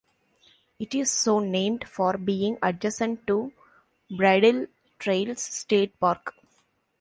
[0.79, 3.53] It is so named for being adjacent to
[4.09, 4.65] Bridle
[4.97, 6.33] Trails State Park.